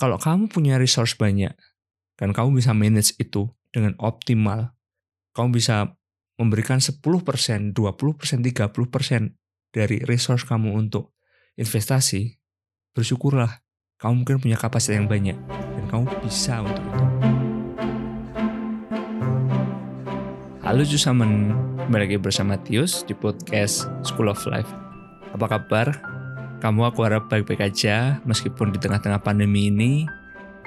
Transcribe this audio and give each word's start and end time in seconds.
Kalau 0.00 0.16
kamu 0.16 0.48
punya 0.48 0.80
resource 0.80 1.12
banyak 1.12 1.52
dan 2.16 2.32
kamu 2.32 2.56
bisa 2.56 2.72
manage 2.72 3.12
itu 3.20 3.52
dengan 3.68 3.92
optimal, 4.00 4.72
kamu 5.36 5.60
bisa 5.60 5.92
memberikan 6.40 6.80
10%, 6.80 7.04
20%, 7.04 7.76
30% 7.76 7.76
dari 9.76 10.00
resource 10.08 10.48
kamu 10.48 10.72
untuk 10.72 11.12
investasi, 11.60 12.40
bersyukurlah 12.96 13.60
kamu 14.00 14.24
mungkin 14.24 14.40
punya 14.40 14.56
kapasitas 14.56 15.04
yang 15.04 15.04
banyak 15.04 15.36
dan 15.52 15.84
kamu 15.92 16.08
bisa 16.24 16.64
untuk 16.64 16.80
itu. 16.80 17.04
Halo 20.64 20.80
Jusamen, 20.80 21.52
kembali 21.76 22.08
lagi 22.08 22.16
bersama 22.16 22.56
Tius 22.56 23.04
di 23.04 23.12
podcast 23.12 23.84
School 24.00 24.32
of 24.32 24.40
Life. 24.48 24.72
Apa 25.36 25.60
kabar? 25.60 26.09
Kamu 26.60 26.92
aku 26.92 27.08
harap 27.08 27.32
baik-baik 27.32 27.72
aja 27.72 28.20
meskipun 28.28 28.68
di 28.68 28.78
tengah-tengah 28.78 29.24
pandemi 29.24 29.72
ini 29.72 30.04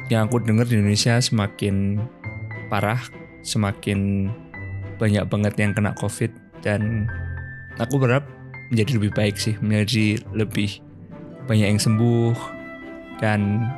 yang 0.09 0.25
aku 0.25 0.41
dengar 0.41 0.65
di 0.65 0.81
Indonesia 0.81 1.21
semakin 1.21 2.01
parah, 2.67 2.97
semakin 3.45 4.29
banyak 4.98 5.29
banget 5.29 5.53
yang 5.61 5.77
kena 5.77 5.93
COVID 5.93 6.34
dan 6.65 7.05
aku 7.77 8.01
berharap 8.01 8.25
menjadi 8.73 8.91
lebih 8.98 9.11
baik 9.13 9.35
sih, 9.37 9.53
menjadi 9.61 10.17
lebih 10.34 10.81
banyak 11.45 11.77
yang 11.77 11.81
sembuh 11.81 12.34
dan 13.21 13.70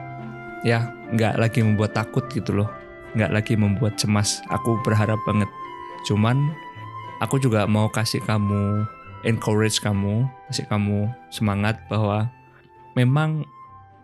ya 0.63 0.95
nggak 1.11 1.35
lagi 1.35 1.59
membuat 1.67 1.99
takut 1.99 2.23
gitu 2.31 2.63
loh, 2.63 2.71
nggak 3.19 3.35
lagi 3.35 3.59
membuat 3.59 3.99
cemas. 3.99 4.39
Aku 4.55 4.79
berharap 4.87 5.19
banget. 5.27 5.51
Cuman 6.07 6.47
aku 7.19 7.43
juga 7.43 7.67
mau 7.67 7.91
kasih 7.91 8.23
kamu 8.23 8.87
encourage 9.25 9.81
kamu, 9.81 10.29
kasih 10.47 10.69
kamu 10.69 11.09
semangat 11.33 11.81
bahwa 11.89 12.29
memang 12.93 13.43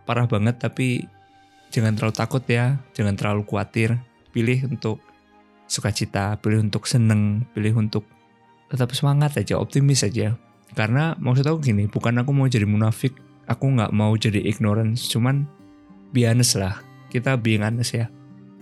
parah 0.04 0.26
banget 0.28 0.58
tapi 0.60 1.06
jangan 1.72 1.96
terlalu 1.96 2.14
takut 2.18 2.44
ya, 2.50 2.82
jangan 2.98 3.16
terlalu 3.16 3.46
khawatir. 3.48 4.02
Pilih 4.32 4.68
untuk 4.68 5.04
sukacita, 5.68 6.40
pilih 6.40 6.64
untuk 6.68 6.88
seneng, 6.88 7.48
pilih 7.56 7.80
untuk 7.80 8.04
tetap 8.68 8.92
semangat 8.96 9.40
aja, 9.40 9.60
optimis 9.60 10.04
aja. 10.04 10.36
Karena 10.72 11.16
maksud 11.20 11.44
aku 11.48 11.60
gini, 11.64 11.88
bukan 11.88 12.24
aku 12.24 12.32
mau 12.32 12.48
jadi 12.48 12.64
munafik, 12.64 13.16
aku 13.48 13.76
nggak 13.76 13.92
mau 13.92 14.16
jadi 14.16 14.40
ignorance, 14.40 15.12
cuman 15.12 15.44
be 16.16 16.24
honest 16.24 16.56
lah, 16.56 16.80
kita 17.12 17.36
being 17.36 17.64
honest 17.64 17.96
ya. 17.96 18.08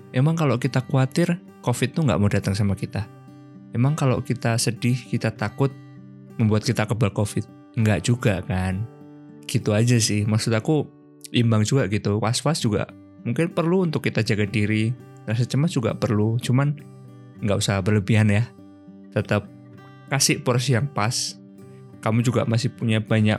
Emang 0.10 0.34
kalau 0.34 0.58
kita 0.58 0.82
khawatir, 0.82 1.38
COVID 1.62 1.90
tuh 1.94 2.02
nggak 2.10 2.18
mau 2.18 2.30
datang 2.30 2.58
sama 2.58 2.74
kita. 2.74 3.06
Emang 3.78 3.94
kalau 3.94 4.26
kita 4.26 4.58
sedih, 4.58 4.98
kita 4.98 5.30
takut, 5.30 5.70
membuat 6.40 6.64
kita 6.64 6.88
kebal 6.88 7.12
COVID? 7.12 7.76
Nggak 7.76 8.08
juga 8.08 8.42
kan. 8.48 8.88
Gitu 9.46 9.76
aja 9.76 10.00
sih, 10.00 10.24
maksud 10.24 10.56
aku 10.56 10.88
imbang 11.36 11.62
juga 11.68 11.86
gitu, 11.92 12.18
was-was 12.18 12.64
juga 12.64 12.90
mungkin 13.24 13.52
perlu 13.52 13.88
untuk 13.88 14.06
kita 14.06 14.24
jaga 14.24 14.48
diri. 14.48 14.92
Rasa 15.28 15.46
cemas 15.46 15.76
juga 15.76 15.94
perlu. 15.94 16.40
Cuman 16.42 16.74
nggak 17.44 17.60
usah 17.60 17.84
berlebihan 17.84 18.32
ya. 18.32 18.50
Tetap 19.14 19.46
kasih 20.10 20.42
porsi 20.42 20.74
yang 20.74 20.90
pas. 20.90 21.38
Kamu 22.00 22.24
juga 22.24 22.48
masih 22.48 22.72
punya 22.72 23.04
banyak 23.04 23.38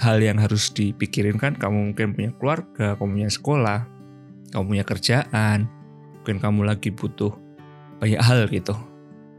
hal 0.00 0.18
yang 0.22 0.38
harus 0.40 0.70
dipikirin 0.72 1.36
kan. 1.36 1.58
Kamu 1.58 1.92
mungkin 1.92 2.14
punya 2.16 2.30
keluarga 2.38 2.96
kamu 2.96 3.20
punya 3.20 3.30
sekolah 3.30 3.80
kamu 4.52 4.64
punya 4.68 4.84
kerjaan. 4.84 5.58
Mungkin 6.22 6.38
kamu 6.38 6.60
lagi 6.68 6.92
butuh 6.94 7.34
banyak 7.98 8.20
hal 8.20 8.46
gitu. 8.52 8.76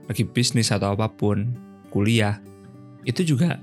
Lagi 0.09 0.23
bisnis 0.27 0.73
atau 0.73 0.93
apa 0.93 1.07
pun. 1.07 1.55
Kuliah 1.93 2.41
itu 3.03 3.35
juga 3.35 3.59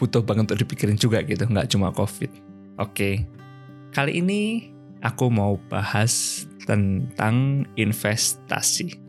butuh 0.00 0.24
banget 0.24 0.52
untuk 0.52 0.60
dipikirin 0.64 0.96
juga 0.96 1.20
gitu 1.24 1.44
nggak 1.44 1.68
cuma 1.72 1.92
covid 1.92 2.30
oke 2.80 3.24
kali 3.92 4.22
ini 4.22 4.70
aku 5.04 5.32
mau 5.32 5.56
bahas 5.68 6.44
tentang 6.68 7.66
investasi. 7.74 9.00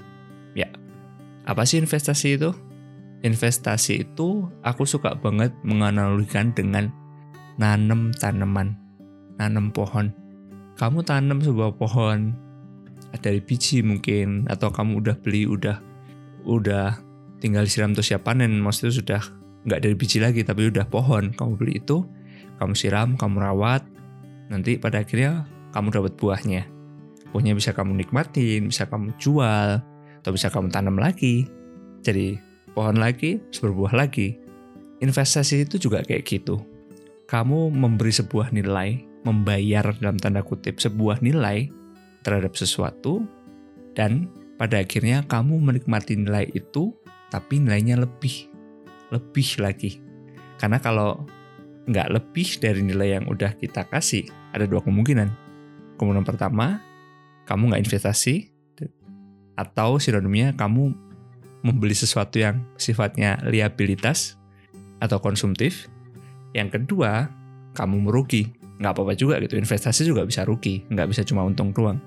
Ya, 0.56 0.72
apa 1.46 1.68
sih 1.68 1.80
investasi 1.80 2.40
itu? 2.40 2.52
Investasi 3.22 4.10
itu 4.10 4.50
aku 4.66 4.90
suka 4.90 5.14
banget 5.14 5.54
menganalogikan 5.62 6.56
dengan 6.58 6.90
nanam 7.62 8.10
tanaman, 8.18 8.74
nanam 9.38 9.70
pohon. 9.70 10.10
Kamu 10.80 11.06
tanam 11.06 11.38
sebuah 11.44 11.78
pohon 11.78 12.34
dari 13.22 13.38
biji 13.44 13.86
mungkin 13.86 14.50
atau 14.50 14.74
kamu 14.74 15.06
udah 15.06 15.16
beli 15.22 15.46
udah 15.46 15.78
udah 16.48 16.98
tinggal 17.38 17.68
siram 17.70 17.94
terus 17.94 18.10
siap 18.10 18.26
panen 18.26 18.58
maksudnya 18.58 18.96
sudah 18.96 19.22
nggak 19.66 19.80
dari 19.82 19.96
biji 19.96 20.18
lagi 20.18 20.42
tapi 20.42 20.74
udah 20.74 20.90
pohon 20.90 21.34
kamu 21.38 21.52
beli 21.58 21.74
itu 21.78 22.02
kamu 22.58 22.74
siram 22.74 23.14
kamu 23.14 23.38
rawat 23.42 23.86
nanti 24.52 24.76
pada 24.76 25.02
akhirnya 25.02 25.48
kamu 25.72 25.88
dapat 25.96 26.14
buahnya. 26.20 26.68
Buahnya 27.32 27.56
bisa 27.56 27.72
kamu 27.72 27.96
nikmatin, 27.96 28.68
bisa 28.68 28.84
kamu 28.92 29.16
jual, 29.16 29.80
atau 30.20 30.32
bisa 30.36 30.52
kamu 30.52 30.68
tanam 30.68 31.00
lagi. 31.00 31.48
Jadi 32.04 32.36
pohon 32.76 33.00
lagi, 33.00 33.40
berbuah 33.40 33.96
lagi. 33.96 34.36
Investasi 35.00 35.66
itu 35.66 35.80
juga 35.80 36.04
kayak 36.04 36.28
gitu. 36.28 36.60
Kamu 37.26 37.72
memberi 37.72 38.12
sebuah 38.12 38.52
nilai, 38.52 39.00
membayar 39.24 39.96
dalam 39.98 40.20
tanda 40.20 40.44
kutip 40.44 40.84
sebuah 40.84 41.24
nilai 41.24 41.72
terhadap 42.28 42.54
sesuatu, 42.60 43.24
dan 43.96 44.28
pada 44.60 44.84
akhirnya 44.84 45.24
kamu 45.26 45.58
menikmati 45.58 46.20
nilai 46.20 46.52
itu, 46.52 46.92
tapi 47.32 47.64
nilainya 47.64 48.04
lebih, 48.04 48.51
lebih 49.12 49.60
lagi. 49.60 50.00
Karena 50.58 50.80
kalau 50.80 51.28
nggak 51.86 52.10
lebih 52.10 52.58
dari 52.64 52.82
nilai 52.82 53.20
yang 53.22 53.26
udah 53.28 53.54
kita 53.60 53.86
kasih, 53.90 54.26
ada 54.56 54.66
dua 54.66 54.82
kemungkinan 54.82 55.52
Kemungkinan 56.02 56.26
pertama, 56.26 56.82
kamu 57.46 57.70
nggak 57.70 57.86
investasi, 57.86 58.50
atau 59.54 60.02
sinonimnya 60.02 60.58
kamu 60.58 60.98
membeli 61.62 61.94
sesuatu 61.94 62.42
yang 62.42 62.66
sifatnya 62.74 63.38
liabilitas 63.46 64.34
atau 64.98 65.22
konsumtif. 65.22 65.86
Yang 66.58 66.82
kedua, 66.82 67.30
kamu 67.78 68.10
merugi. 68.10 68.50
Nggak 68.82 68.98
apa-apa 68.98 69.14
juga 69.14 69.38
gitu, 69.46 69.62
investasi 69.62 70.10
juga 70.10 70.26
bisa 70.26 70.42
rugi, 70.42 70.82
nggak 70.90 71.14
bisa 71.14 71.22
cuma 71.22 71.46
untung 71.46 71.70
doang. 71.70 72.02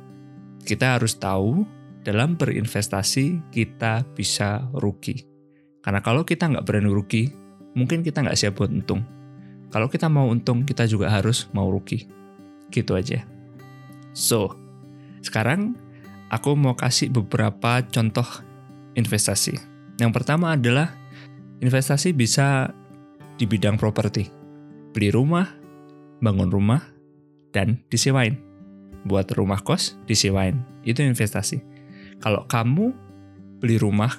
Kita 0.66 0.98
harus 0.98 1.14
tahu 1.14 1.62
dalam 2.02 2.34
berinvestasi 2.34 3.54
kita 3.54 4.02
bisa 4.10 4.66
rugi. 4.74 5.33
Karena 5.84 6.00
kalau 6.00 6.24
kita 6.24 6.48
nggak 6.48 6.64
berani 6.64 6.88
rugi, 6.88 7.28
mungkin 7.76 8.00
kita 8.00 8.24
nggak 8.24 8.40
siap 8.40 8.56
buat 8.56 8.72
untung. 8.72 9.04
Kalau 9.68 9.92
kita 9.92 10.08
mau 10.08 10.32
untung, 10.32 10.64
kita 10.64 10.88
juga 10.88 11.12
harus 11.12 11.44
mau 11.52 11.68
rugi. 11.68 12.08
Gitu 12.72 12.96
aja. 12.96 13.20
So, 14.16 14.56
sekarang 15.20 15.76
aku 16.32 16.56
mau 16.56 16.72
kasih 16.72 17.12
beberapa 17.12 17.84
contoh 17.84 18.24
investasi. 18.96 19.60
Yang 20.00 20.12
pertama 20.16 20.56
adalah 20.56 20.96
investasi 21.60 22.16
bisa 22.16 22.72
di 23.36 23.44
bidang 23.44 23.76
properti. 23.76 24.30
Beli 24.94 25.12
rumah, 25.12 25.52
bangun 26.24 26.48
rumah, 26.48 26.80
dan 27.52 27.82
disewain. 27.92 28.40
Buat 29.04 29.36
rumah 29.36 29.60
kos, 29.60 30.00
disewain. 30.08 30.64
Itu 30.86 31.04
investasi. 31.04 31.60
Kalau 32.22 32.46
kamu 32.48 32.94
beli 33.60 33.76
rumah, 33.76 34.14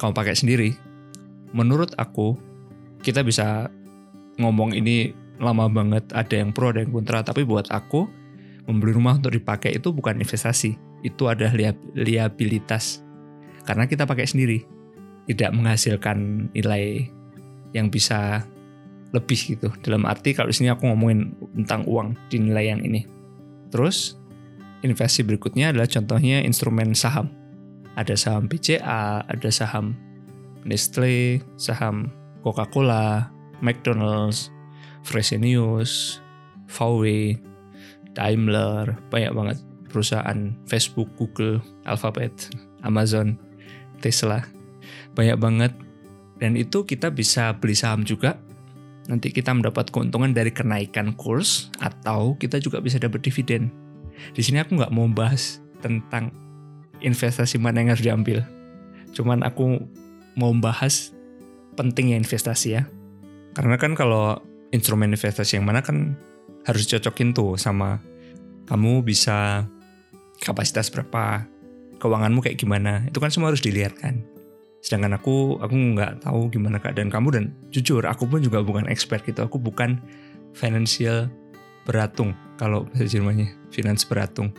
kamu 0.00 0.12
pakai 0.16 0.38
sendiri, 0.38 0.70
menurut 1.54 1.94
aku, 1.98 2.38
kita 3.00 3.24
bisa 3.24 3.70
ngomong 4.38 4.76
ini 4.76 5.12
lama 5.40 5.66
banget, 5.72 6.04
ada 6.12 6.34
yang 6.36 6.52
pro, 6.52 6.70
ada 6.70 6.84
yang 6.84 6.92
kontra, 6.92 7.24
tapi 7.24 7.42
buat 7.48 7.68
aku, 7.72 8.06
membeli 8.68 8.92
rumah 8.92 9.16
untuk 9.16 9.32
dipakai 9.32 9.76
itu 9.76 9.90
bukan 9.90 10.20
investasi, 10.20 10.76
itu 11.02 11.22
adalah 11.26 11.56
liabilitas. 11.96 13.00
Karena 13.64 13.88
kita 13.88 14.04
pakai 14.04 14.28
sendiri, 14.28 14.60
tidak 15.28 15.50
menghasilkan 15.56 16.50
nilai 16.52 17.08
yang 17.72 17.88
bisa 17.88 18.44
lebih 19.10 19.56
gitu. 19.56 19.68
Dalam 19.82 20.06
arti 20.06 20.34
kalau 20.34 20.54
sini 20.54 20.70
aku 20.70 20.86
ngomongin 20.86 21.34
tentang 21.62 21.82
uang 21.86 22.14
di 22.30 22.36
nilai 22.38 22.70
yang 22.70 22.80
ini. 22.82 23.06
Terus 23.70 24.18
investasi 24.82 25.26
berikutnya 25.26 25.74
adalah 25.74 25.86
contohnya 25.86 26.42
instrumen 26.42 26.94
saham. 26.94 27.30
Ada 27.98 28.14
saham 28.14 28.46
BCA, 28.46 29.26
ada 29.26 29.50
saham 29.50 29.98
Nestle, 30.64 31.40
saham 31.56 32.12
Coca-Cola, 32.44 33.28
McDonald's, 33.60 34.52
Fresenius, 35.04 36.20
VW, 36.68 37.36
Daimler, 38.16 38.96
banyak 39.08 39.32
banget 39.32 39.58
perusahaan 39.90 40.54
Facebook, 40.70 41.10
Google, 41.18 41.58
Alphabet, 41.84 42.32
Amazon, 42.86 43.34
Tesla. 43.98 44.46
Banyak 45.18 45.36
banget. 45.36 45.72
Dan 46.40 46.56
itu 46.56 46.86
kita 46.86 47.12
bisa 47.12 47.52
beli 47.58 47.76
saham 47.76 48.06
juga. 48.06 48.38
Nanti 49.10 49.34
kita 49.34 49.50
mendapat 49.50 49.90
keuntungan 49.90 50.30
dari 50.30 50.54
kenaikan 50.54 51.12
kurs 51.18 51.68
atau 51.82 52.38
kita 52.38 52.62
juga 52.62 52.78
bisa 52.78 52.96
dapat 52.96 53.26
dividen. 53.26 53.68
Di 54.32 54.40
sini 54.40 54.62
aku 54.62 54.78
nggak 54.78 54.94
mau 54.94 55.10
bahas 55.10 55.58
tentang 55.82 56.30
investasi 57.02 57.58
mana 57.58 57.82
yang 57.82 57.90
harus 57.92 58.06
diambil. 58.06 58.38
Cuman 59.10 59.42
aku 59.42 59.82
mau 60.40 60.52
bahas 60.56 61.12
pentingnya 61.76 62.16
investasi 62.16 62.80
ya. 62.80 62.88
Karena 63.52 63.76
kan 63.76 63.92
kalau 63.92 64.40
instrumen 64.72 65.12
investasi 65.12 65.60
yang 65.60 65.68
mana 65.68 65.84
kan 65.84 66.16
harus 66.64 66.88
cocokin 66.88 67.36
tuh 67.36 67.60
sama 67.60 68.00
kamu 68.64 69.04
bisa 69.04 69.68
kapasitas 70.40 70.88
berapa, 70.88 71.44
keuanganmu 72.00 72.40
kayak 72.40 72.56
gimana, 72.56 73.04
itu 73.04 73.20
kan 73.20 73.28
semua 73.28 73.52
harus 73.52 73.60
dilihat 73.60 73.92
kan. 74.00 74.24
Sedangkan 74.80 75.12
aku, 75.12 75.60
aku 75.60 75.74
nggak 75.76 76.24
tahu 76.24 76.48
gimana 76.48 76.80
keadaan 76.80 77.12
kamu 77.12 77.28
dan 77.36 77.44
jujur, 77.68 78.00
aku 78.08 78.24
pun 78.24 78.40
juga 78.40 78.64
bukan 78.64 78.88
expert 78.88 79.20
gitu. 79.28 79.44
Aku 79.44 79.60
bukan 79.60 80.00
financial 80.56 81.28
beratung 81.84 82.32
kalau 82.56 82.88
bahasa 82.88 83.04
Jermannya, 83.10 83.52
finance 83.68 84.08
beratung. 84.08 84.54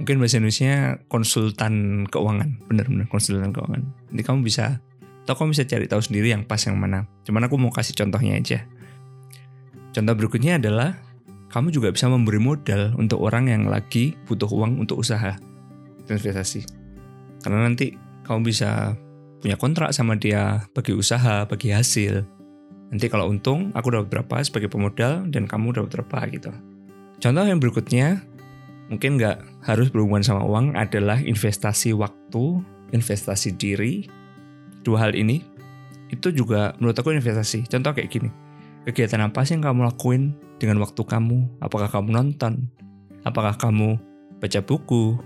Mungkin 0.00 0.16
bahasa 0.16 0.40
Indonesia 0.40 0.96
konsultan 1.12 2.06
keuangan, 2.08 2.56
bener-bener 2.72 3.04
konsultan 3.12 3.52
keuangan. 3.52 3.84
Jadi 4.08 4.22
kamu 4.24 4.40
bisa, 4.40 4.80
atau 5.30 5.46
kamu 5.46 5.54
bisa 5.54 5.62
cari 5.62 5.86
tahu 5.86 6.02
sendiri 6.02 6.34
yang 6.34 6.42
pas 6.42 6.58
yang 6.66 6.74
mana. 6.74 7.06
Cuman 7.22 7.46
aku 7.46 7.54
mau 7.54 7.70
kasih 7.70 7.94
contohnya 7.94 8.34
aja. 8.34 8.66
Contoh 9.94 10.18
berikutnya 10.18 10.58
adalah 10.58 10.98
kamu 11.54 11.70
juga 11.70 11.94
bisa 11.94 12.10
memberi 12.10 12.42
modal 12.42 12.98
untuk 12.98 13.22
orang 13.22 13.46
yang 13.46 13.70
lagi 13.70 14.18
butuh 14.26 14.50
uang 14.50 14.82
untuk 14.82 14.98
usaha 14.98 15.38
investasi. 16.10 16.66
Karena 17.46 17.62
nanti 17.62 17.94
kamu 18.26 18.42
bisa 18.42 18.98
punya 19.38 19.54
kontrak 19.54 19.94
sama 19.94 20.18
dia 20.18 20.66
bagi 20.74 20.98
usaha, 20.98 21.46
bagi 21.46 21.70
hasil. 21.70 22.26
Nanti 22.90 23.06
kalau 23.06 23.30
untung, 23.30 23.70
aku 23.78 23.94
dapat 23.94 24.10
berapa 24.10 24.42
sebagai 24.42 24.66
pemodal 24.66 25.30
dan 25.30 25.46
kamu 25.46 25.78
dapat 25.78 26.02
berapa 26.02 26.18
gitu. 26.34 26.50
Contoh 27.22 27.46
yang 27.46 27.62
berikutnya, 27.62 28.18
mungkin 28.90 29.14
nggak 29.14 29.62
harus 29.62 29.94
berhubungan 29.94 30.26
sama 30.26 30.42
uang 30.42 30.74
adalah 30.74 31.22
investasi 31.22 31.94
waktu, 31.94 32.66
investasi 32.90 33.54
diri. 33.54 34.10
Dua 34.80 35.06
hal 35.06 35.12
ini, 35.16 35.44
itu 36.08 36.32
juga 36.32 36.74
menurut 36.80 36.96
aku 36.96 37.12
investasi. 37.12 37.68
Contoh 37.68 37.92
kayak 37.92 38.10
gini, 38.10 38.28
kegiatan 38.88 39.20
apa 39.24 39.44
sih 39.44 39.56
yang 39.56 39.64
kamu 39.64 39.88
lakuin 39.92 40.34
dengan 40.56 40.80
waktu 40.80 41.00
kamu? 41.00 41.60
Apakah 41.60 41.88
kamu 41.88 42.08
nonton? 42.14 42.68
Apakah 43.22 43.56
kamu 43.56 44.00
baca 44.40 44.60
buku? 44.64 45.20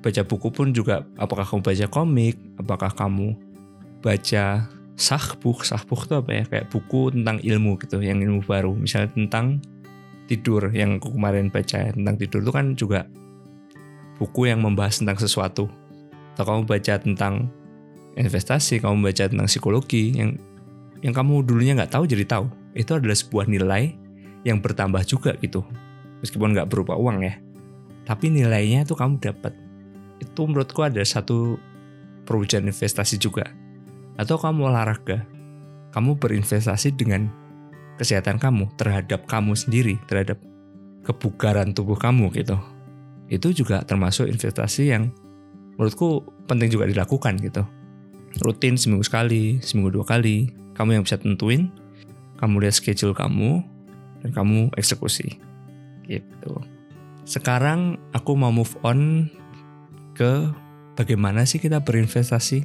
Baca 0.00 0.22
buku 0.22 0.48
pun 0.54 0.70
juga, 0.70 1.02
apakah 1.18 1.44
kamu 1.44 1.60
baca 1.66 1.86
komik? 1.90 2.36
Apakah 2.56 2.92
kamu 2.94 3.36
baca 4.04 4.70
sahbuh 4.96 5.60
sahbuh 5.60 6.08
itu 6.08 6.14
apa 6.16 6.30
ya 6.32 6.44
kayak 6.48 6.66
buku 6.72 7.12
tentang 7.12 7.36
ilmu 7.44 7.76
gitu 7.84 8.00
yang 8.00 8.24
ilmu 8.24 8.40
baru 8.48 8.72
misalnya 8.72 9.12
tentang 9.12 9.60
tidur 10.24 10.72
yang 10.72 10.96
aku 10.96 11.12
kemarin 11.12 11.52
baca 11.52 11.92
tentang 11.92 12.16
tidur 12.16 12.40
itu 12.40 12.52
kan 12.52 12.66
juga 12.72 13.00
buku 14.16 14.48
yang 14.48 14.64
membahas 14.64 15.04
tentang 15.04 15.20
sesuatu 15.20 15.68
atau 16.34 16.44
kamu 16.48 16.62
baca 16.64 16.94
tentang 16.96 17.52
investasi 18.16 18.80
kamu 18.80 19.12
baca 19.12 19.28
tentang 19.28 19.46
psikologi 19.46 20.16
yang 20.16 20.40
yang 21.04 21.12
kamu 21.12 21.44
dulunya 21.44 21.76
nggak 21.76 21.92
tahu 21.92 22.08
jadi 22.08 22.24
tahu. 22.24 22.48
Itu 22.72 22.96
adalah 22.96 23.16
sebuah 23.16 23.46
nilai 23.48 23.92
yang 24.42 24.60
bertambah 24.64 25.04
juga 25.04 25.36
gitu. 25.38 25.62
Meskipun 26.24 26.56
nggak 26.56 26.72
berupa 26.72 26.96
uang 26.96 27.20
ya. 27.22 27.36
Tapi 28.08 28.32
nilainya 28.32 28.88
itu 28.88 28.96
kamu 28.96 29.20
dapat. 29.20 29.52
Itu 30.18 30.48
menurutku 30.48 30.80
ada 30.80 31.02
satu 31.04 31.60
perwujudan 32.24 32.72
investasi 32.72 33.20
juga. 33.20 33.44
Atau 34.16 34.40
kamu 34.40 34.72
olahraga, 34.72 35.28
kamu 35.92 36.16
berinvestasi 36.16 36.96
dengan 36.96 37.28
kesehatan 38.00 38.40
kamu 38.40 38.72
terhadap 38.80 39.28
kamu 39.28 39.52
sendiri, 39.52 40.00
terhadap 40.08 40.40
kebugaran 41.04 41.76
tubuh 41.76 41.96
kamu 42.00 42.32
gitu. 42.32 42.56
Itu 43.28 43.52
juga 43.52 43.84
termasuk 43.84 44.30
investasi 44.30 44.88
yang 44.88 45.12
menurutku 45.76 46.24
penting 46.48 46.72
juga 46.72 46.88
dilakukan 46.88 47.36
gitu. 47.42 47.66
Rutin 48.42 48.76
seminggu 48.76 49.04
sekali, 49.06 49.58
seminggu 49.64 49.96
dua 50.00 50.06
kali, 50.06 50.52
kamu 50.76 51.00
yang 51.00 51.04
bisa 51.04 51.16
tentuin, 51.16 51.72
kamu 52.36 52.64
lihat 52.64 52.76
schedule 52.76 53.16
kamu, 53.16 53.64
dan 54.20 54.30
kamu 54.32 54.68
eksekusi. 54.76 55.40
Gitu. 56.04 56.52
Sekarang 57.26 57.98
aku 58.12 58.38
mau 58.38 58.52
move 58.54 58.76
on 58.86 59.26
ke 60.14 60.52
bagaimana 60.94 61.42
sih 61.48 61.58
kita 61.58 61.82
berinvestasi 61.82 62.64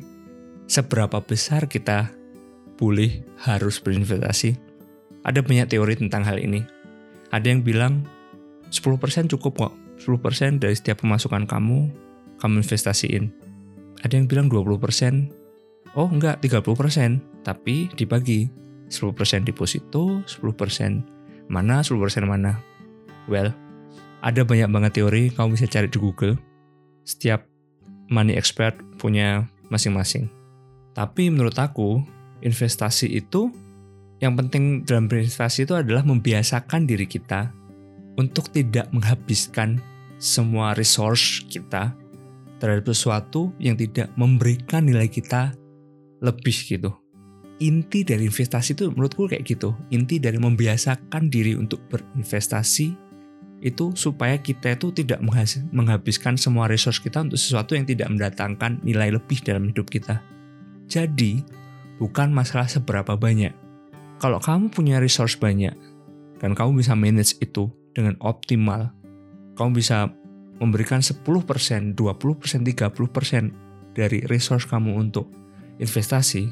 seberapa 0.69 1.19
besar 1.19 1.67
kita 1.67 2.13
boleh 2.79 3.25
harus 3.41 3.77
berinvestasi. 3.81 4.55
Ada 5.21 5.45
banyak 5.45 5.69
teori 5.69 5.99
tentang 5.99 6.25
hal 6.25 6.41
ini. 6.41 6.65
Ada 7.29 7.53
yang 7.53 7.61
bilang 7.61 8.07
10% 8.73 9.31
cukup 9.37 9.53
kok. 9.69 9.73
10% 10.01 10.57
dari 10.57 10.73
setiap 10.73 11.05
pemasukan 11.05 11.45
kamu, 11.45 11.93
kamu 12.41 12.55
investasiin. 12.65 13.29
Ada 14.01 14.17
yang 14.17 14.25
bilang 14.25 14.49
20%. 14.49 15.40
Oh 15.95 16.07
enggak, 16.07 16.39
30%. 16.43 17.19
Tapi 17.43 17.91
dibagi. 17.95 18.51
10% 18.91 19.47
deposito, 19.47 20.19
10% 20.27 21.47
mana, 21.47 21.79
10% 21.79 22.27
mana. 22.27 22.59
Well, 23.31 23.55
ada 24.19 24.41
banyak 24.43 24.67
banget 24.67 24.91
teori, 24.99 25.31
kamu 25.31 25.55
bisa 25.55 25.71
cari 25.71 25.87
di 25.87 25.95
Google. 25.95 26.35
Setiap 27.07 27.47
money 28.11 28.35
expert 28.35 28.75
punya 28.99 29.47
masing-masing. 29.71 30.27
Tapi 30.91 31.31
menurut 31.31 31.55
aku, 31.55 32.03
investasi 32.43 33.15
itu 33.15 33.47
yang 34.19 34.37
penting 34.37 34.83
dalam 34.85 35.07
berinvestasi 35.07 35.65
itu 35.65 35.73
adalah 35.73 36.05
membiasakan 36.05 36.85
diri 36.85 37.07
kita 37.07 37.49
untuk 38.19 38.51
tidak 38.53 38.91
menghabiskan 38.93 39.79
semua 40.21 40.77
resource 40.77 41.41
kita 41.49 41.95
terhadap 42.61 42.85
sesuatu 42.93 43.49
yang 43.57 43.73
tidak 43.73 44.13
memberikan 44.13 44.85
nilai 44.85 45.09
kita 45.09 45.57
lebih 46.21 46.53
gitu. 46.53 46.93
Inti 47.61 48.01
dari 48.01 48.25
investasi 48.25 48.73
itu 48.73 48.89
menurutku 48.89 49.29
kayak 49.29 49.45
gitu. 49.45 49.77
Inti 49.93 50.17
dari 50.17 50.41
membiasakan 50.41 51.29
diri 51.29 51.53
untuk 51.53 51.85
berinvestasi 51.93 53.13
itu 53.61 53.93
supaya 53.93 54.41
kita 54.41 54.73
itu 54.73 54.89
tidak 54.89 55.21
menghabiskan 55.69 56.33
semua 56.33 56.65
resource 56.65 56.97
kita 56.97 57.21
untuk 57.21 57.37
sesuatu 57.37 57.77
yang 57.77 57.85
tidak 57.85 58.09
mendatangkan 58.09 58.81
nilai 58.81 59.13
lebih 59.13 59.37
dalam 59.45 59.69
hidup 59.69 59.93
kita. 59.93 60.17
Jadi, 60.89 61.45
bukan 62.01 62.33
masalah 62.33 62.65
seberapa 62.65 63.13
banyak. 63.13 63.53
Kalau 64.17 64.41
kamu 64.41 64.73
punya 64.73 64.97
resource 64.97 65.37
banyak, 65.37 65.77
dan 66.41 66.57
kamu 66.57 66.81
bisa 66.81 66.97
manage 66.97 67.37
itu 67.37 67.69
dengan 67.93 68.17
optimal, 68.17 68.89
kamu 69.53 69.77
bisa 69.77 70.09
memberikan 70.57 71.05
10%, 71.05 71.93
20%, 71.93 71.93
30% 71.93 73.93
dari 73.93 74.25
resource 74.25 74.65
kamu 74.65 74.97
untuk 74.97 75.29
investasi, 75.77 76.49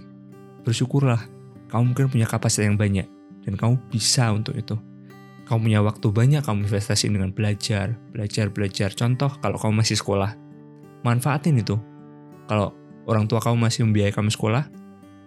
bersyukurlah 0.63 1.39
kamu 1.69 1.93
mungkin 1.93 2.07
punya 2.09 2.25
kapasitas 2.25 2.65
yang 2.65 2.77
banyak 2.77 3.05
dan 3.45 3.53
kamu 3.53 3.77
bisa 3.93 4.33
untuk 4.33 4.57
itu. 4.57 4.75
Kamu 5.45 5.65
punya 5.65 5.81
waktu 5.81 6.07
banyak, 6.13 6.41
kamu 6.45 6.69
investasi 6.69 7.09
dengan 7.09 7.33
belajar, 7.33 7.97
belajar, 8.13 8.53
belajar. 8.53 8.93
Contoh, 8.93 9.33
kalau 9.41 9.57
kamu 9.57 9.81
masih 9.81 9.97
sekolah, 9.97 10.37
manfaatin 11.01 11.57
itu. 11.57 11.77
Kalau 12.45 12.73
orang 13.09 13.25
tua 13.25 13.41
kamu 13.41 13.57
masih 13.57 13.89
membiayai 13.89 14.13
kamu 14.13 14.29
sekolah, 14.29 14.69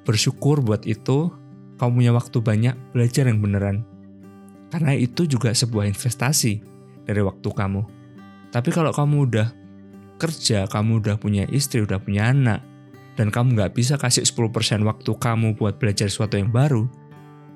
bersyukur 0.06 0.62
buat 0.62 0.86
itu 0.86 1.30
kamu 1.78 1.90
punya 1.98 2.12
waktu 2.14 2.38
banyak 2.38 2.74
belajar 2.94 3.26
yang 3.26 3.42
beneran. 3.42 3.82
Karena 4.70 4.94
itu 4.94 5.26
juga 5.26 5.50
sebuah 5.50 5.90
investasi 5.90 6.62
dari 7.02 7.18
waktu 7.18 7.48
kamu. 7.50 7.82
Tapi 8.54 8.70
kalau 8.70 8.94
kamu 8.94 9.16
udah 9.26 9.48
kerja, 10.22 10.70
kamu 10.70 11.02
udah 11.02 11.16
punya 11.18 11.50
istri, 11.50 11.82
udah 11.82 11.98
punya 11.98 12.30
anak, 12.30 12.62
dan 13.18 13.28
kamu 13.28 13.58
nggak 13.58 13.72
bisa 13.76 14.00
kasih 14.00 14.24
10% 14.24 14.82
waktu 14.84 15.10
kamu 15.16 15.54
buat 15.56 15.76
belajar 15.76 16.08
sesuatu 16.08 16.40
yang 16.40 16.48
baru, 16.48 16.88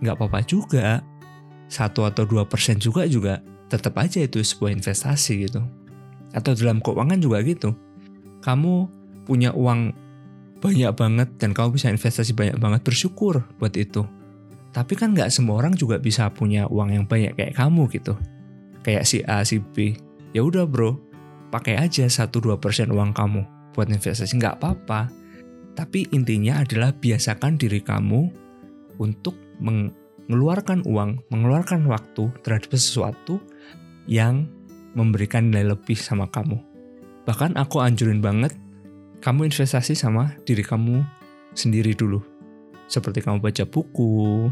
nggak 0.04 0.14
apa-apa 0.16 0.40
juga. 0.44 1.00
Satu 1.66 2.06
atau 2.06 2.22
dua 2.22 2.46
persen 2.46 2.78
juga 2.78 3.10
juga 3.10 3.42
tetap 3.66 3.98
aja 3.98 4.22
itu 4.22 4.38
sebuah 4.38 4.70
investasi 4.70 5.50
gitu. 5.50 5.60
Atau 6.30 6.54
dalam 6.54 6.78
keuangan 6.78 7.18
juga 7.18 7.42
gitu. 7.42 7.74
Kamu 8.38 8.86
punya 9.26 9.50
uang 9.50 9.90
banyak 10.62 10.92
banget 10.96 11.28
dan 11.36 11.52
kamu 11.52 11.76
bisa 11.76 11.92
investasi 11.92 12.32
banyak 12.32 12.56
banget 12.56 12.80
bersyukur 12.86 13.44
buat 13.60 13.74
itu 13.76 14.06
tapi 14.76 14.92
kan 14.92 15.16
nggak 15.16 15.32
semua 15.32 15.56
orang 15.64 15.72
juga 15.72 15.96
bisa 15.96 16.28
punya 16.28 16.68
uang 16.68 16.92
yang 16.92 17.04
banyak 17.08 17.32
kayak 17.32 17.56
kamu 17.56 17.88
gitu 17.92 18.12
kayak 18.84 19.08
si 19.08 19.24
A 19.24 19.40
si 19.40 19.56
B 19.60 19.96
ya 20.36 20.44
udah 20.44 20.68
bro 20.68 21.00
pakai 21.48 21.80
aja 21.80 22.04
1-2% 22.04 22.92
uang 22.92 23.16
kamu 23.16 23.42
buat 23.72 23.88
investasi 23.88 24.36
nggak 24.36 24.60
apa-apa 24.60 25.08
tapi 25.76 26.08
intinya 26.10 26.64
adalah 26.64 26.90
biasakan 26.96 27.60
diri 27.60 27.84
kamu 27.84 28.32
untuk 28.96 29.36
mengeluarkan 29.60 30.82
uang 30.88 31.28
mengeluarkan 31.28 31.84
waktu 31.86 32.32
terhadap 32.40 32.72
sesuatu 32.72 33.38
yang 34.08 34.48
memberikan 34.96 35.52
nilai 35.52 35.76
lebih 35.76 36.00
sama 36.00 36.26
kamu 36.32 36.56
bahkan 37.28 37.52
aku 37.60 37.84
anjurin 37.84 38.24
banget 38.24 38.56
kamu 39.20 39.48
investasi 39.50 39.98
sama 39.98 40.38
diri 40.46 40.62
kamu 40.62 41.02
sendiri 41.56 41.96
dulu. 41.96 42.20
Seperti 42.86 43.24
kamu 43.24 43.42
baca 43.42 43.64
buku, 43.66 44.46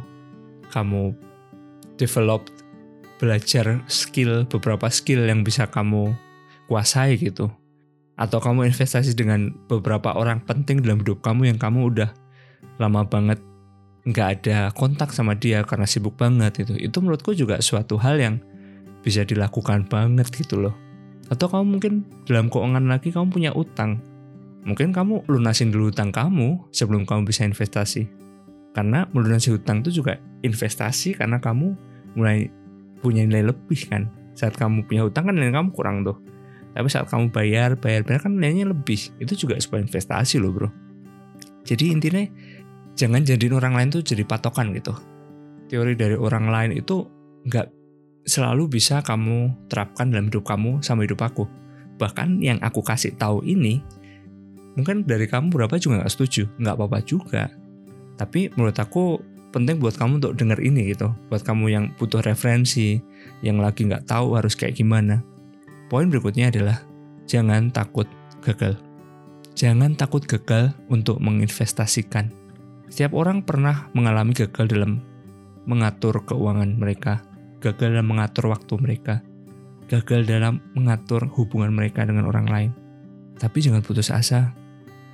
kamu 0.73 1.15
develop 2.01 2.49
belajar 3.23 3.85
skill, 3.87 4.49
beberapa 4.51 4.91
skill 4.91 5.29
yang 5.31 5.47
bisa 5.47 5.71
kamu 5.71 6.11
kuasai 6.67 7.15
gitu. 7.21 7.53
Atau 8.15 8.39
kamu 8.39 8.71
investasi 8.71 9.19
dengan 9.19 9.51
beberapa 9.67 10.15
orang 10.15 10.43
penting 10.47 10.83
dalam 10.83 11.03
hidup 11.03 11.23
kamu 11.23 11.51
yang 11.51 11.59
kamu 11.59 11.91
udah 11.91 12.11
lama 12.79 13.03
banget 13.07 13.43
nggak 14.05 14.29
ada 14.41 14.69
kontak 14.77 15.17
sama 15.17 15.33
dia 15.33 15.65
karena 15.65 15.89
sibuk 15.89 16.15
banget 16.15 16.63
itu. 16.63 16.77
Itu 16.77 17.01
menurutku 17.01 17.33
juga 17.33 17.59
suatu 17.65 17.97
hal 17.99 18.21
yang 18.21 18.37
bisa 19.01 19.25
dilakukan 19.25 19.89
banget 19.89 20.31
gitu 20.31 20.61
loh. 20.61 20.75
Atau 21.33 21.49
kamu 21.49 21.65
mungkin 21.77 21.93
dalam 22.29 22.53
keuangan 22.53 22.85
lagi 22.85 23.09
kamu 23.09 23.33
punya 23.33 23.51
utang. 23.57 24.01
Mungkin 24.65 24.97
kamu 24.97 25.29
lunasin 25.29 25.73
dulu 25.73 25.93
utang 25.93 26.13
kamu 26.13 26.69
sebelum 26.73 27.05
kamu 27.05 27.29
bisa 27.29 27.45
investasi. 27.45 28.09
Karena 28.75 29.07
melunasi 29.13 29.55
hutang 29.55 29.85
itu 29.85 30.03
juga 30.03 30.19
investasi 30.43 31.15
karena 31.17 31.39
kamu 31.39 31.77
mulai 32.17 32.49
punya 33.01 33.25
nilai 33.25 33.53
lebih 33.53 33.81
kan. 33.89 34.09
Saat 34.35 34.59
kamu 34.59 34.85
punya 34.89 35.07
hutang 35.07 35.31
kan 35.31 35.35
nilai 35.37 35.53
kamu 35.53 35.71
kurang 35.73 36.05
tuh. 36.05 36.17
Tapi 36.75 36.89
saat 36.91 37.07
kamu 37.07 37.31
bayar, 37.31 37.79
bayar, 37.79 38.03
bayar 38.03 38.27
kan 38.27 38.35
nilainya 38.35 38.75
lebih. 38.75 38.99
Itu 39.23 39.39
juga 39.39 39.55
sebuah 39.57 39.87
investasi 39.87 40.43
loh 40.43 40.51
bro. 40.51 40.69
Jadi 41.63 41.95
intinya 41.95 42.27
jangan 42.99 43.23
jadiin 43.23 43.55
orang 43.55 43.79
lain 43.79 43.89
tuh 43.95 44.03
jadi 44.03 44.27
patokan 44.27 44.75
gitu. 44.75 44.93
Teori 45.71 45.95
dari 45.95 46.19
orang 46.19 46.51
lain 46.51 46.71
itu 46.75 47.07
nggak 47.47 47.67
selalu 48.27 48.69
bisa 48.81 49.01
kamu 49.01 49.69
terapkan 49.71 50.11
dalam 50.11 50.29
hidup 50.29 50.45
kamu 50.45 50.83
sama 50.83 51.07
hidup 51.07 51.23
aku. 51.23 51.47
Bahkan 51.97 52.43
yang 52.43 52.59
aku 52.59 52.83
kasih 52.83 53.15
tahu 53.15 53.47
ini, 53.47 53.79
mungkin 54.75 55.07
dari 55.07 55.31
kamu 55.31 55.55
berapa 55.55 55.79
juga 55.79 56.03
nggak 56.03 56.13
setuju, 56.13 56.51
nggak 56.59 56.75
apa-apa 56.75 56.99
juga. 57.07 57.45
Tapi 58.19 58.51
menurut 58.59 58.77
aku 58.77 59.23
penting 59.55 59.79
buat 59.79 59.95
kamu 59.95 60.19
untuk 60.19 60.35
denger 60.35 60.59
ini 60.59 60.91
gitu. 60.91 61.15
Buat 61.31 61.47
kamu 61.47 61.65
yang 61.71 61.85
butuh 61.95 62.19
referensi, 62.27 62.99
yang 63.47 63.63
lagi 63.63 63.87
nggak 63.87 64.11
tahu 64.11 64.35
harus 64.35 64.59
kayak 64.59 64.75
gimana. 64.75 65.23
Poin 65.93 66.09
berikutnya 66.09 66.49
adalah 66.49 66.81
jangan 67.29 67.69
takut 67.71 68.09
gagal. 68.41 68.77
Jangan 69.55 69.95
takut 69.95 70.25
gagal 70.27 70.75
untuk 70.91 71.23
menginvestasikan. 71.23 72.33
Setiap 72.91 73.15
orang 73.15 73.47
pernah 73.47 73.89
mengalami 73.95 74.35
gagal 74.35 74.67
dalam 74.71 75.01
mengatur 75.65 76.27
keuangan 76.27 76.77
mereka 76.77 77.23
gagal 77.65 77.97
dalam 77.97 78.05
mengatur 78.05 78.53
waktu 78.53 78.77
mereka, 78.77 79.25
gagal 79.89 80.29
dalam 80.29 80.61
mengatur 80.77 81.25
hubungan 81.33 81.73
mereka 81.73 82.05
dengan 82.05 82.29
orang 82.29 82.45
lain. 82.45 82.71
Tapi 83.41 83.65
jangan 83.65 83.81
putus 83.81 84.13
asa. 84.13 84.53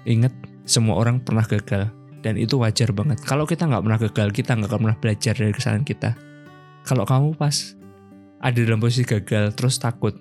Ingat, 0.03 0.35
semua 0.67 0.99
orang 0.99 1.23
pernah 1.23 1.47
gagal. 1.47 1.95
Dan 2.21 2.37
itu 2.37 2.61
wajar 2.61 2.93
banget. 2.93 3.23
Kalau 3.25 3.49
kita 3.49 3.65
nggak 3.65 3.81
pernah 3.87 4.01
gagal, 4.03 4.29
kita 4.35 4.51
nggak 4.59 4.69
akan 4.69 4.81
pernah 4.85 4.99
belajar 4.99 5.33
dari 5.39 5.53
kesalahan 5.55 5.87
kita. 5.87 6.11
Kalau 6.85 7.07
kamu 7.07 7.39
pas 7.39 7.79
ada 8.43 8.59
dalam 8.61 8.83
posisi 8.83 9.07
gagal, 9.07 9.57
terus 9.57 9.81
takut, 9.81 10.19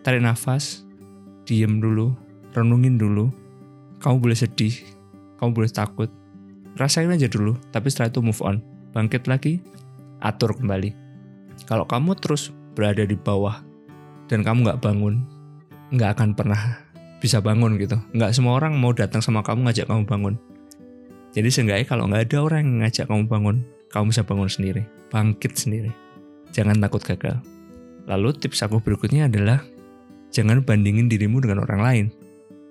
tarik 0.00 0.24
nafas, 0.24 0.84
diem 1.44 1.80
dulu, 1.80 2.16
renungin 2.56 2.96
dulu. 2.96 3.28
Kamu 4.00 4.16
boleh 4.20 4.38
sedih, 4.38 4.72
kamu 5.40 5.52
boleh 5.52 5.70
takut. 5.70 6.08
Rasain 6.78 7.12
aja 7.12 7.28
dulu, 7.28 7.58
tapi 7.74 7.92
setelah 7.92 8.08
itu 8.08 8.20
move 8.24 8.40
on. 8.40 8.64
Bangkit 8.96 9.28
lagi, 9.28 9.60
atur 10.24 10.56
kembali. 10.56 10.96
Kalau 11.68 11.84
kamu 11.84 12.16
terus 12.16 12.48
berada 12.72 13.04
di 13.04 13.14
bawah 13.18 13.60
dan 14.32 14.40
kamu 14.40 14.64
nggak 14.64 14.80
bangun, 14.80 15.20
nggak 15.92 16.16
akan 16.16 16.32
pernah 16.32 16.80
bisa 17.20 17.42
bangun 17.44 17.76
gitu. 17.76 18.00
Nggak 18.16 18.32
semua 18.32 18.56
orang 18.56 18.80
mau 18.80 18.96
datang 18.96 19.20
sama 19.20 19.44
kamu 19.44 19.68
ngajak 19.68 19.86
kamu 19.86 20.08
bangun. 20.08 20.34
Jadi 21.30 21.48
seenggaknya 21.52 21.86
kalau 21.86 22.08
nggak 22.10 22.32
ada 22.32 22.38
orang 22.42 22.60
yang 22.64 22.76
ngajak 22.82 23.06
kamu 23.06 23.28
bangun, 23.28 23.56
kamu 23.92 24.04
bisa 24.10 24.22
bangun 24.24 24.50
sendiri, 24.50 24.82
bangkit 25.12 25.52
sendiri. 25.54 25.92
Jangan 26.50 26.82
takut 26.82 27.04
gagal. 27.04 27.38
Lalu 28.10 28.34
tips 28.34 28.66
aku 28.66 28.82
berikutnya 28.82 29.30
adalah 29.30 29.62
jangan 30.30 30.62
bandingin 30.62 31.10
dirimu 31.10 31.42
dengan 31.42 31.62
orang 31.66 31.80
lain. 31.82 32.06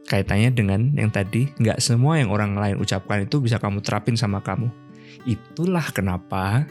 Kaitannya 0.09 0.49
dengan 0.55 0.89
yang 0.97 1.13
tadi, 1.13 1.53
nggak 1.61 1.77
semua 1.77 2.17
yang 2.17 2.33
orang 2.33 2.57
lain 2.57 2.81
ucapkan 2.81 3.29
itu 3.29 3.37
bisa 3.37 3.61
kamu 3.61 3.85
terapin 3.85 4.17
sama 4.17 4.41
kamu. 4.41 4.71
Itulah 5.29 5.85
kenapa 5.93 6.65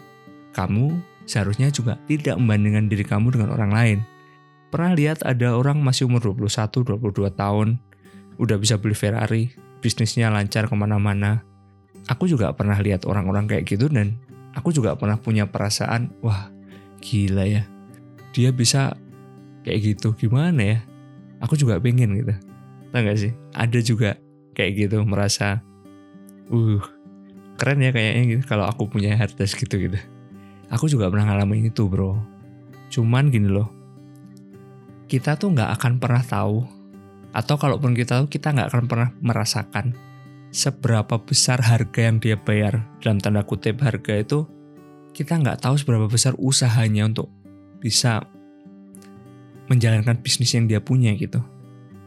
kamu 0.56 0.98
seharusnya 1.28 1.70
juga 1.70 2.00
tidak 2.10 2.34
membandingkan 2.40 2.90
diri 2.90 3.04
kamu 3.06 3.38
dengan 3.38 3.54
orang 3.54 3.70
lain. 3.70 3.98
Pernah 4.72 4.92
lihat 4.96 5.22
ada 5.22 5.54
orang 5.54 5.78
masih 5.80 6.10
umur 6.10 6.34
21, 6.34 6.98
22 6.98 7.30
tahun, 7.32 7.78
udah 8.42 8.56
bisa 8.58 8.74
beli 8.76 8.96
Ferrari, 8.96 9.54
bisnisnya 9.80 10.32
lancar 10.32 10.66
ke 10.66 10.74
mana-mana. 10.74 11.46
Aku 12.08 12.26
juga 12.26 12.50
pernah 12.56 12.76
lihat 12.80 13.04
orang-orang 13.04 13.46
kayak 13.48 13.64
gitu 13.68 13.86
dan 13.88 14.16
aku 14.56 14.72
juga 14.74 14.96
pernah 14.96 15.20
punya 15.20 15.46
perasaan, 15.48 16.10
wah 16.24 16.50
gila 16.98 17.46
ya, 17.46 17.62
dia 18.34 18.50
bisa 18.50 18.98
kayak 19.68 19.80
gitu, 19.84 20.16
gimana 20.16 20.56
ya? 20.56 20.78
Aku 21.44 21.54
juga 21.54 21.76
pengen 21.76 22.16
gitu. 22.16 22.34
Tahu 22.88 23.00
gak 23.04 23.18
sih? 23.20 23.32
Ada 23.52 23.78
juga 23.84 24.10
kayak 24.56 24.72
gitu, 24.88 25.04
merasa, 25.04 25.60
uh, 26.48 26.80
keren 27.60 27.84
ya 27.84 27.92
kayaknya 27.92 28.22
gitu 28.38 28.42
kalau 28.48 28.64
aku 28.64 28.88
punya 28.88 29.12
harta 29.18 29.44
segitu 29.44 29.76
gitu. 29.76 29.98
Aku 30.72 30.88
juga 30.88 31.12
pernah 31.12 31.34
ngalamin 31.34 31.68
itu 31.68 31.84
bro. 31.84 32.16
Cuman 32.88 33.28
gini 33.28 33.52
loh, 33.52 33.68
kita 35.08 35.36
tuh 35.36 35.52
nggak 35.52 35.76
akan 35.76 35.92
pernah 36.00 36.24
tahu, 36.24 36.64
atau 37.32 37.54
kalaupun 37.60 37.92
kita 37.92 38.20
tahu, 38.20 38.32
kita 38.32 38.56
nggak 38.56 38.68
akan 38.72 38.84
pernah 38.88 39.10
merasakan 39.20 39.92
seberapa 40.48 41.20
besar 41.20 41.60
harga 41.60 42.00
yang 42.00 42.16
dia 42.20 42.36
bayar. 42.40 42.88
Dalam 43.04 43.20
tanda 43.20 43.44
kutip 43.44 43.80
harga 43.84 44.16
itu, 44.16 44.48
kita 45.12 45.36
nggak 45.40 45.60
tahu 45.60 45.76
seberapa 45.76 46.08
besar 46.08 46.36
usahanya 46.40 47.08
untuk 47.08 47.28
bisa 47.80 48.24
menjalankan 49.68 50.20
bisnis 50.20 50.56
yang 50.56 50.66
dia 50.66 50.80
punya 50.80 51.12
gitu. 51.14 51.40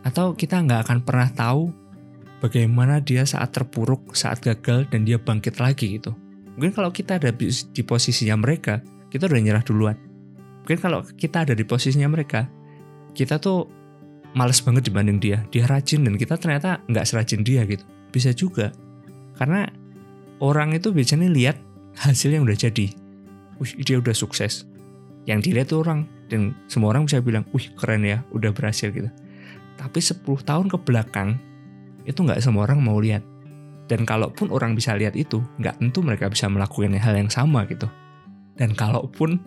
Atau 0.01 0.33
kita 0.33 0.61
nggak 0.61 0.89
akan 0.89 0.99
pernah 1.05 1.29
tahu 1.29 1.69
bagaimana 2.41 2.99
dia 2.99 3.23
saat 3.23 3.53
terpuruk, 3.53 4.17
saat 4.17 4.41
gagal, 4.41 4.89
dan 4.89 5.05
dia 5.05 5.21
bangkit 5.21 5.61
lagi 5.61 6.01
gitu. 6.01 6.17
Mungkin 6.57 6.73
kalau 6.73 6.89
kita 6.91 7.21
ada 7.21 7.29
di 7.31 7.83
posisinya 7.85 8.35
mereka, 8.35 8.81
kita 9.13 9.29
udah 9.29 9.39
nyerah 9.39 9.63
duluan. 9.63 9.95
Mungkin 10.65 10.77
kalau 10.81 11.05
kita 11.05 11.47
ada 11.47 11.53
di 11.53 11.63
posisinya 11.63 12.09
mereka, 12.09 12.49
kita 13.13 13.37
tuh 13.37 13.69
males 14.33 14.59
banget 14.59 14.89
dibanding 14.89 15.21
dia. 15.21 15.45
Dia 15.53 15.69
rajin 15.69 16.03
dan 16.03 16.17
kita 16.17 16.35
ternyata 16.35 16.81
nggak 16.89 17.05
serajin 17.07 17.45
dia 17.45 17.63
gitu. 17.69 17.85
Bisa 18.11 18.35
juga. 18.35 18.73
Karena 19.37 19.69
orang 20.41 20.75
itu 20.75 20.91
biasanya 20.91 21.29
lihat 21.31 21.57
hasil 21.97 22.33
yang 22.33 22.43
udah 22.43 22.57
jadi. 22.57 22.93
Wih, 23.61 23.73
dia 23.85 24.01
udah 24.01 24.15
sukses. 24.15 24.65
Yang 25.29 25.39
dilihat 25.51 25.67
tuh 25.71 25.85
orang. 25.85 26.09
Dan 26.31 26.55
semua 26.71 26.95
orang 26.95 27.03
bisa 27.03 27.19
bilang, 27.19 27.43
wih 27.51 27.67
keren 27.75 28.07
ya, 28.07 28.23
udah 28.31 28.55
berhasil 28.55 28.87
gitu. 28.87 29.11
Tapi 29.75 29.99
10 29.99 30.23
tahun 30.23 30.71
ke 30.71 30.77
belakang, 30.79 31.35
itu 32.07 32.23
nggak 32.23 32.39
semua 32.39 32.63
orang 32.63 32.79
mau 32.79 32.95
lihat. 33.03 33.19
Dan 33.91 34.07
kalaupun 34.07 34.47
orang 34.55 34.71
bisa 34.71 34.95
lihat 34.95 35.19
itu, 35.19 35.43
nggak 35.59 35.83
tentu 35.83 35.99
mereka 35.99 36.31
bisa 36.31 36.47
melakukan 36.47 36.95
hal 36.95 37.19
yang 37.19 37.27
sama 37.27 37.67
gitu. 37.67 37.91
Dan 38.55 38.71
kalaupun 38.71 39.43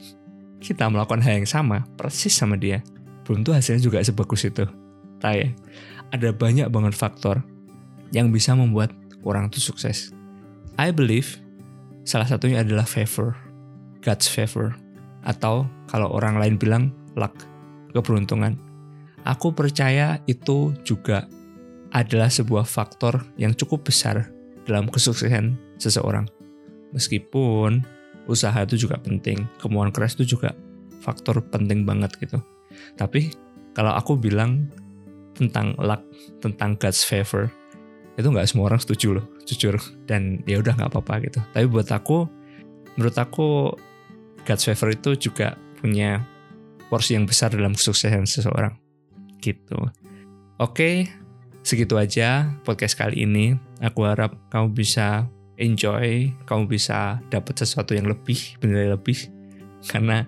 kita 0.60 0.84
melakukan 0.92 1.24
hal 1.24 1.40
yang 1.40 1.48
sama, 1.48 1.88
persis 1.96 2.36
sama 2.36 2.60
dia, 2.60 2.84
belum 3.24 3.40
tentu 3.40 3.56
hasilnya 3.56 3.80
juga 3.80 4.04
sebagus 4.04 4.44
itu. 4.44 4.68
Tapi 5.24 5.56
ada 6.12 6.28
banyak 6.36 6.68
banget 6.68 6.92
faktor 6.92 7.40
yang 8.12 8.28
bisa 8.28 8.52
membuat 8.52 8.92
orang 9.24 9.48
itu 9.48 9.72
sukses. 9.72 10.12
I 10.76 10.92
believe 10.92 11.40
salah 12.04 12.28
satunya 12.28 12.60
adalah 12.60 12.84
favor, 12.84 13.32
God's 14.04 14.28
favor, 14.28 14.76
atau 15.24 15.64
kalau 15.88 16.12
orang 16.12 16.36
lain 16.38 16.60
bilang 16.60 16.84
luck, 17.16 17.34
keberuntungan. 17.96 18.60
Aku 19.24 19.56
percaya 19.56 20.20
itu 20.28 20.76
juga 20.84 21.24
adalah 21.94 22.28
sebuah 22.28 22.68
faktor 22.68 23.24
yang 23.40 23.56
cukup 23.56 23.88
besar 23.88 24.28
dalam 24.68 24.90
kesuksesan 24.90 25.56
seseorang. 25.80 26.28
Meskipun 26.92 27.80
usaha 28.28 28.56
itu 28.64 28.84
juga 28.84 29.00
penting, 29.00 29.48
kemauan 29.60 29.94
keras 29.94 30.16
itu 30.20 30.36
juga 30.36 30.52
faktor 31.00 31.40
penting 31.48 31.88
banget 31.88 32.12
gitu. 32.20 32.40
Tapi 33.00 33.32
kalau 33.72 33.96
aku 33.96 34.18
bilang 34.18 34.68
tentang 35.34 35.74
luck, 35.80 36.04
tentang 36.38 36.76
God's 36.76 37.02
favor, 37.02 37.48
itu 38.14 38.26
nggak 38.30 38.46
semua 38.46 38.70
orang 38.70 38.80
setuju 38.80 39.20
loh, 39.20 39.26
jujur. 39.48 39.76
Dan 40.06 40.42
ya 40.46 40.60
udah 40.62 40.74
nggak 40.78 40.90
apa-apa 40.94 41.14
gitu. 41.26 41.40
Tapi 41.52 41.66
buat 41.66 41.88
aku, 41.90 42.26
menurut 42.94 43.16
aku 43.18 43.74
God's 44.44 44.64
favor 44.68 44.92
itu 44.92 45.16
juga 45.16 45.56
punya 45.80 46.24
porsi 46.88 47.16
yang 47.16 47.24
besar 47.24 47.52
dalam 47.52 47.74
kesuksesan 47.74 48.28
seseorang. 48.28 48.76
Gitu. 49.40 49.76
Oke, 50.60 51.10
segitu 51.64 51.96
aja 51.98 52.54
podcast 52.62 52.94
kali 52.94 53.24
ini. 53.24 53.56
Aku 53.80 54.06
harap 54.06 54.36
kamu 54.52 54.72
bisa 54.72 55.26
enjoy, 55.56 56.32
kamu 56.46 56.70
bisa 56.70 57.18
dapat 57.28 57.58
sesuatu 57.58 57.96
yang 57.96 58.06
lebih, 58.06 58.38
benar 58.60 58.94
lebih. 58.94 59.28
Karena 59.84 60.24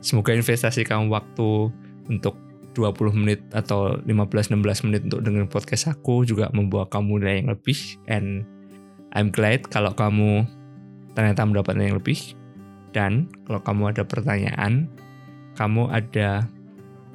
semoga 0.00 0.32
investasi 0.36 0.84
kamu 0.84 1.12
waktu 1.12 1.72
untuk 2.08 2.36
20 2.74 3.14
menit 3.14 3.40
atau 3.54 3.96
15-16 4.02 4.86
menit 4.90 5.02
untuk 5.06 5.22
dengerin 5.22 5.46
podcast 5.46 5.94
aku 5.94 6.26
juga 6.26 6.50
membawa 6.50 6.90
kamu 6.90 7.22
nilai 7.22 7.36
yang 7.40 7.50
lebih. 7.54 7.78
And 8.10 8.42
I'm 9.14 9.30
glad 9.30 9.70
kalau 9.70 9.94
kamu 9.94 10.42
ternyata 11.14 11.46
mendapatkan 11.46 11.80
yang 11.80 11.98
lebih. 12.02 12.34
Dan 12.94 13.26
kalau 13.44 13.60
kamu 13.60 13.82
ada 13.90 14.02
pertanyaan, 14.06 14.86
kamu 15.58 15.90
ada 15.90 16.46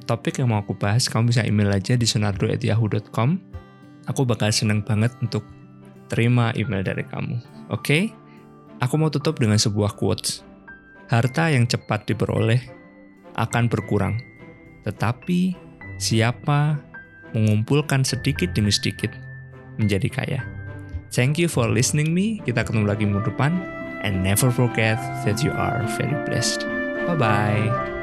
topik 0.04 0.36
yang 0.38 0.52
mau 0.52 0.60
aku 0.60 0.76
bahas, 0.76 1.08
kamu 1.08 1.32
bisa 1.32 1.42
email 1.48 1.72
aja 1.72 1.96
di 1.96 2.04
sonardo@yahoo.com 2.04 3.50
aku 4.10 4.26
bakal 4.26 4.50
seneng 4.50 4.82
banget 4.82 5.14
untuk 5.22 5.46
terima 6.10 6.50
email 6.58 6.82
dari 6.82 7.06
kamu. 7.06 7.38
Oke? 7.70 7.80
Okay? 7.80 8.02
Aku 8.80 8.96
mau 8.96 9.12
tutup 9.12 9.36
dengan 9.36 9.60
sebuah 9.60 9.94
quotes. 9.94 10.42
Harta 11.06 11.52
yang 11.52 11.68
cepat 11.70 12.06
diperoleh 12.10 12.62
akan 13.38 13.70
berkurang, 13.70 14.18
Tetapi 14.80 15.54
siapa 16.00 16.80
mengumpulkan 17.36 18.00
sedikit 18.02 18.56
demi 18.56 18.72
sedikit 18.72 19.12
menjadi 19.76 20.08
kaya. 20.08 20.40
Thank 21.12 21.36
you 21.36 21.52
for 21.52 21.68
listening 21.68 22.16
me. 22.16 22.40
Kita 22.40 22.64
ketemu 22.64 22.88
lagi 22.88 23.04
minggu 23.04 23.28
depan. 23.28 23.79
And 24.00 24.22
never 24.22 24.50
forget 24.50 24.98
that 25.24 25.42
you 25.42 25.52
are 25.52 25.82
very 25.98 26.24
blessed. 26.24 26.60
Bye-bye. 27.06 27.99